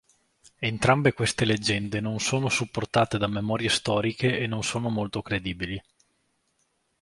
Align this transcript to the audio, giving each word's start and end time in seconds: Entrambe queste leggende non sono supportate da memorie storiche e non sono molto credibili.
Entrambe 0.57 1.13
queste 1.13 1.45
leggende 1.45 1.99
non 1.99 2.17
sono 2.19 2.49
supportate 2.49 3.19
da 3.19 3.27
memorie 3.27 3.69
storiche 3.69 4.39
e 4.39 4.47
non 4.47 4.63
sono 4.63 4.89
molto 4.89 5.21
credibili. 5.21 5.79